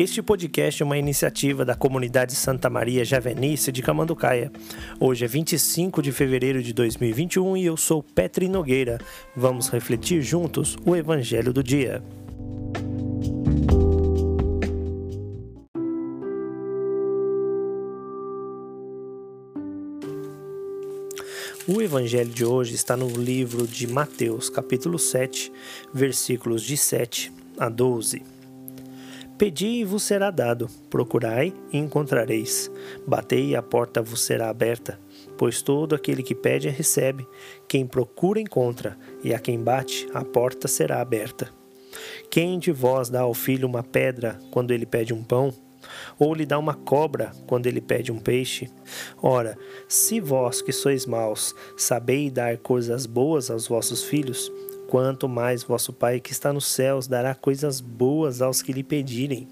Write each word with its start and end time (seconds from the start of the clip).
Este 0.00 0.22
podcast 0.22 0.82
é 0.82 0.86
uma 0.86 0.96
iniciativa 0.96 1.62
da 1.62 1.74
comunidade 1.74 2.34
Santa 2.34 2.70
Maria 2.70 3.04
Javenice 3.04 3.70
de 3.70 3.82
Camanducaia. 3.82 4.50
Hoje 4.98 5.26
é 5.26 5.28
25 5.28 6.00
de 6.00 6.10
fevereiro 6.10 6.62
de 6.62 6.72
2021 6.72 7.54
e 7.58 7.66
eu 7.66 7.76
sou 7.76 8.02
Petri 8.02 8.48
Nogueira. 8.48 8.98
Vamos 9.36 9.68
refletir 9.68 10.22
juntos 10.22 10.74
o 10.86 10.96
Evangelho 10.96 11.52
do 11.52 11.62
Dia. 11.62 12.02
O 21.68 21.82
evangelho 21.82 22.30
de 22.30 22.42
hoje 22.46 22.74
está 22.74 22.96
no 22.96 23.06
livro 23.06 23.66
de 23.66 23.86
Mateus, 23.86 24.48
capítulo 24.48 24.98
7, 24.98 25.52
versículos 25.92 26.62
de 26.62 26.78
7 26.78 27.30
a 27.58 27.68
12. 27.68 28.39
Pedi 29.40 29.80
e 29.80 29.84
vos 29.86 30.02
será 30.02 30.30
dado, 30.30 30.68
procurai 30.90 31.54
e 31.72 31.78
encontrareis, 31.78 32.70
batei 33.06 33.46
e 33.46 33.56
a 33.56 33.62
porta 33.62 34.02
vos 34.02 34.20
será 34.20 34.50
aberta. 34.50 35.00
Pois 35.38 35.62
todo 35.62 35.94
aquele 35.94 36.22
que 36.22 36.34
pede 36.34 36.68
recebe, 36.68 37.26
quem 37.66 37.86
procura 37.86 38.38
encontra, 38.38 38.98
e 39.24 39.32
a 39.32 39.38
quem 39.38 39.58
bate 39.58 40.06
a 40.12 40.22
porta 40.22 40.68
será 40.68 41.00
aberta. 41.00 41.48
Quem 42.30 42.58
de 42.58 42.70
vós 42.70 43.08
dá 43.08 43.20
ao 43.20 43.32
filho 43.32 43.66
uma 43.66 43.82
pedra 43.82 44.38
quando 44.50 44.72
ele 44.72 44.84
pede 44.84 45.14
um 45.14 45.24
pão? 45.24 45.54
Ou 46.18 46.34
lhe 46.34 46.46
dá 46.46 46.58
uma 46.58 46.74
cobra 46.74 47.32
quando 47.46 47.66
ele 47.66 47.80
pede 47.80 48.12
um 48.12 48.18
peixe? 48.18 48.70
Ora, 49.22 49.56
se 49.88 50.20
vós 50.20 50.60
que 50.60 50.72
sois 50.72 51.06
maus 51.06 51.54
sabeis 51.76 52.32
dar 52.32 52.58
coisas 52.58 53.06
boas 53.06 53.50
aos 53.50 53.66
vossos 53.66 54.04
filhos, 54.04 54.50
quanto 54.88 55.28
mais 55.28 55.62
vosso 55.62 55.92
Pai 55.92 56.20
que 56.20 56.32
está 56.32 56.52
nos 56.52 56.66
céus 56.66 57.06
dará 57.06 57.34
coisas 57.34 57.80
boas 57.80 58.42
aos 58.42 58.60
que 58.62 58.72
lhe 58.72 58.82
pedirem. 58.82 59.48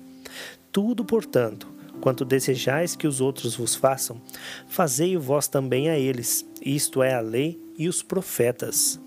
Tudo, 0.72 1.04
portanto, 1.04 1.68
quanto 2.00 2.24
desejais 2.24 2.94
que 2.94 3.06
os 3.06 3.20
outros 3.20 3.56
vos 3.56 3.74
façam, 3.74 4.20
fazei-o 4.68 5.20
vós 5.20 5.48
também 5.48 5.88
a 5.88 5.98
eles. 5.98 6.44
Isto 6.60 7.02
é 7.02 7.14
a 7.14 7.20
lei 7.20 7.60
e 7.76 7.88
os 7.88 8.02
profetas. 8.02 9.00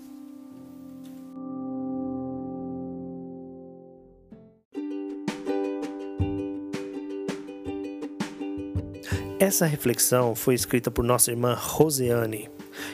Essa 9.42 9.66
reflexão 9.66 10.36
foi 10.36 10.54
escrita 10.54 10.88
por 10.88 11.04
nossa 11.04 11.32
irmã 11.32 11.58
Roseane. 11.58 12.48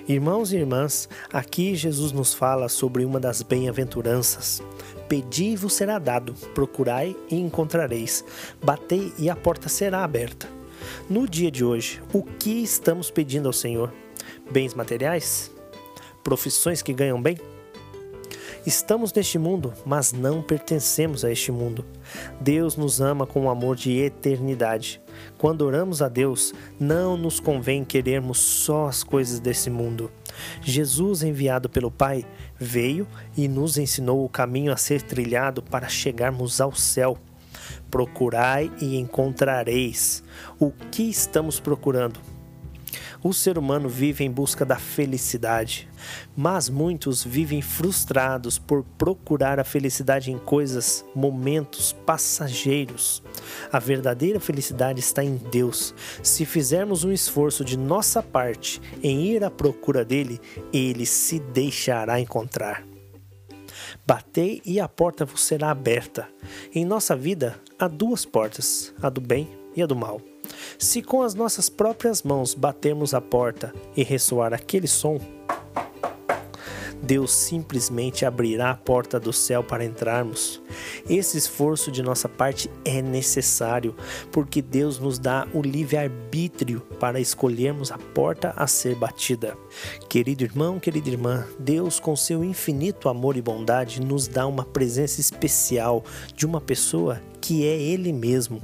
Irmãos 0.08 0.50
e 0.50 0.56
irmãs, 0.56 1.06
aqui 1.30 1.74
Jesus 1.74 2.10
nos 2.10 2.32
fala 2.32 2.70
sobre 2.70 3.04
uma 3.04 3.20
das 3.20 3.42
bem-aventuranças. 3.42 4.62
Pedi 5.10 5.50
e 5.50 5.56
vos 5.56 5.74
será 5.74 5.98
dado, 5.98 6.32
procurai 6.54 7.14
e 7.30 7.36
encontrareis, 7.36 8.24
batei 8.64 9.12
e 9.19 9.28
a 9.28 9.36
porta 9.36 9.69
será 9.69 10.02
aberta. 10.02 10.48
No 11.06 11.28
dia 11.28 11.50
de 11.50 11.62
hoje, 11.62 12.00
o 12.14 12.22
que 12.22 12.62
estamos 12.62 13.10
pedindo 13.10 13.46
ao 13.46 13.52
Senhor? 13.52 13.92
Bens 14.50 14.72
materiais? 14.72 15.52
Profissões 16.24 16.80
que 16.80 16.94
ganham 16.94 17.20
bem? 17.20 17.36
Estamos 18.67 19.12
neste 19.12 19.39
mundo, 19.39 19.73
mas 19.87 20.12
não 20.12 20.42
pertencemos 20.42 21.25
a 21.25 21.31
este 21.31 21.51
mundo. 21.51 21.84
Deus 22.41 22.77
nos 22.77 23.00
ama 23.00 23.27
com 23.27 23.42
um 23.42 23.50
amor 23.50 23.77
de 23.77 23.98
eternidade. 23.98 25.00
Quando 25.39 25.62
oramos 25.62 26.03
a 26.03 26.09
Deus, 26.09 26.53
não 26.78 27.17
nos 27.17 27.41
convém 27.41 27.84
querermos 27.84 28.39
só 28.39 28.87
as 28.87 29.03
coisas 29.03 29.41
desse 29.41 29.70
mundo. 29.70 30.11
Jesus, 30.61 31.23
enviado 31.23 31.69
pelo 31.69 31.91
Pai, 31.91 32.25
veio 32.59 33.06
e 33.37 33.48
nos 33.48 33.78
ensinou 33.78 34.25
o 34.25 34.28
caminho 34.28 34.72
a 34.72 34.77
ser 34.77 35.03
trilhado 35.03 35.62
para 35.62 35.89
chegarmos 35.89 36.61
ao 36.61 36.75
céu. 36.75 37.17
Procurai 37.91 38.70
e 38.81 38.97
encontrareis. 38.98 40.22
O 40.59 40.70
que 40.70 41.05
estamos 41.05 41.59
procurando? 41.59 42.38
O 43.23 43.33
ser 43.33 43.59
humano 43.59 43.89
vive 43.89 44.23
em 44.23 44.31
busca 44.31 44.65
da 44.65 44.77
felicidade, 44.77 45.89
mas 46.37 46.69
muitos 46.69 47.25
vivem 47.25 47.61
frustrados 47.61 48.59
por 48.59 48.84
procurar 48.97 49.59
a 49.59 49.65
felicidade 49.65 50.31
em 50.31 50.39
coisas, 50.39 51.05
momentos 51.17 51.93
passageiros. 52.06 53.21
A 53.73 53.81
verdadeira 53.81 54.39
felicidade 54.39 55.01
está 55.01 55.25
em 55.25 55.37
Deus. 55.37 55.93
Se 56.23 56.47
fizermos 56.47 57.03
um 57.03 57.11
esforço 57.11 57.65
de 57.65 57.77
nossa 57.77 58.23
parte 58.23 58.81
em 59.03 59.27
ir 59.27 59.43
à 59.43 59.50
procura 59.50 60.05
dele, 60.05 60.41
ele 60.73 61.05
se 61.05 61.41
deixará 61.41 62.21
encontrar. 62.21 62.85
Batei 64.06 64.62
e 64.65 64.79
a 64.79 64.87
porta 64.89 65.25
vos 65.25 65.45
será 65.45 65.71
aberta. 65.71 66.29
Em 66.73 66.85
nossa 66.85 67.17
vida 67.17 67.59
há 67.79 67.89
duas 67.89 68.25
portas, 68.25 68.95
a 69.03 69.11
do 69.11 69.21
bem 69.21 69.49
e 69.75 69.83
a 69.83 69.87
do 69.87 69.97
mal. 69.97 70.21
Se 70.78 71.03
com 71.03 71.22
as 71.22 71.34
nossas 71.34 71.69
próprias 71.69 72.22
mãos 72.22 72.54
batermos 72.54 73.14
a 73.14 73.20
porta 73.20 73.72
e 73.97 74.03
ressoar 74.03 74.53
aquele 74.53 74.86
som, 74.86 75.20
Deus 77.03 77.32
simplesmente 77.32 78.26
abrirá 78.26 78.70
a 78.70 78.76
porta 78.76 79.19
do 79.19 79.32
céu 79.32 79.62
para 79.62 79.84
entrarmos. 79.84 80.60
Esse 81.09 81.39
esforço 81.39 81.91
de 81.91 82.03
nossa 82.03 82.28
parte 82.28 82.71
é 82.84 83.00
necessário, 83.00 83.94
porque 84.31 84.61
Deus 84.61 84.99
nos 84.99 85.19
dá 85.19 85.47
o 85.53 85.62
livre-arbítrio 85.62 86.81
para 87.00 87.21
escolhermos 87.21 87.91
a 87.91 87.99
porta 87.99 88.53
a 88.56 88.66
ser 88.66 88.94
batida. 88.94 89.56
Querido 90.09 90.44
irmão, 90.44 90.78
querida 90.78 91.09
irmã, 91.09 91.47
Deus, 91.59 91.99
com 92.00 92.15
seu 92.17 92.44
infinito 92.44 93.09
amor 93.09 93.37
e 93.37 93.43
bondade, 93.43 94.00
nos 94.00 94.28
dá 94.28 94.47
uma 94.47 94.65
presença 94.65 95.21
especial 95.21 96.05
de 96.34 96.47
uma 96.47 96.61
pessoa 96.61 97.21
que 97.41 97.67
é 97.67 97.81
Ele 97.81 98.12
mesmo 98.12 98.61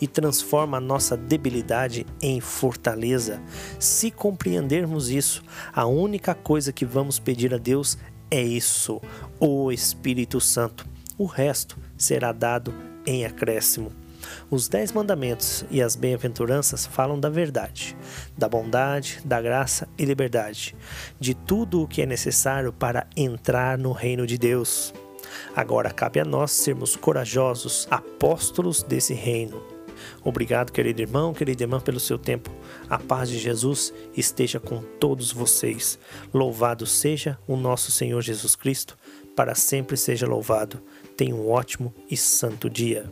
e 0.00 0.06
transforma 0.06 0.76
a 0.76 0.80
nossa 0.80 1.16
debilidade 1.16 2.06
em 2.22 2.40
fortaleza. 2.40 3.42
Se 3.78 4.10
compreendermos 4.10 5.10
isso, 5.10 5.42
a 5.72 5.86
única 5.86 6.34
coisa 6.34 6.72
que 6.72 6.84
vamos 6.84 7.18
pedir 7.18 7.52
a 7.54 7.58
Deus 7.58 7.98
é 8.30 8.42
isso, 8.42 9.00
o 9.40 9.72
Espírito 9.72 10.40
Santo. 10.40 10.86
O 11.18 11.26
resto 11.26 11.76
será 11.96 12.30
dado 12.30 12.72
em 13.04 13.26
acréscimo. 13.26 13.90
Os 14.48 14.68
Dez 14.68 14.92
Mandamentos 14.92 15.64
e 15.68 15.82
as 15.82 15.96
Bem-aventuranças 15.96 16.86
falam 16.86 17.18
da 17.18 17.28
verdade, 17.28 17.96
da 18.36 18.48
bondade, 18.48 19.20
da 19.24 19.42
graça 19.42 19.88
e 19.98 20.04
liberdade, 20.04 20.76
de 21.18 21.34
tudo 21.34 21.82
o 21.82 21.88
que 21.88 22.02
é 22.02 22.06
necessário 22.06 22.72
para 22.72 23.04
entrar 23.16 23.76
no 23.76 23.90
reino 23.90 24.28
de 24.28 24.38
Deus. 24.38 24.94
Agora 25.56 25.90
cabe 25.90 26.20
a 26.20 26.24
nós 26.24 26.52
sermos 26.52 26.94
corajosos 26.94 27.88
apóstolos 27.90 28.84
desse 28.84 29.12
reino. 29.12 29.60
Obrigado, 30.22 30.70
querido 30.70 31.02
irmão, 31.02 31.34
querida 31.34 31.64
irmã, 31.64 31.80
pelo 31.80 31.98
seu 31.98 32.16
tempo. 32.16 32.48
A 32.88 32.98
paz 32.98 33.28
de 33.28 33.38
Jesus 33.38 33.92
esteja 34.16 34.58
com 34.58 34.82
todos 34.98 35.32
vocês. 35.32 35.98
Louvado 36.32 36.86
seja 36.86 37.38
o 37.46 37.56
nosso 37.56 37.92
Senhor 37.92 38.22
Jesus 38.22 38.56
Cristo, 38.56 38.96
para 39.36 39.54
sempre 39.54 39.96
seja 39.96 40.26
louvado. 40.26 40.80
Tenha 41.16 41.34
um 41.34 41.50
ótimo 41.50 41.94
e 42.10 42.16
santo 42.16 42.70
dia. 42.70 43.10